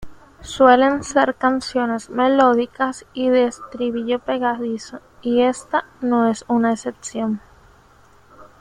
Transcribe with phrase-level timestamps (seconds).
[0.41, 7.39] Suelen ser canciones melódicas y de estribillo pegadizo, y esta no es una excepción.